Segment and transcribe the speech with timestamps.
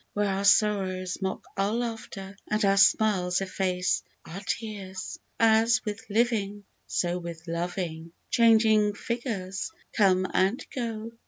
[0.13, 5.19] Where our sorrows mock our laughter, and our smiles efface our tears.
[5.39, 11.11] As with livings so with loving^ changing figures come and go.